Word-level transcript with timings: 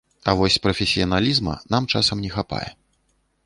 А 0.29 0.33
вось 0.37 0.57
прафесіяналізма 0.63 1.55
нам 1.75 1.89
часам 1.97 2.17
не 2.27 2.35
хапае. 2.37 2.67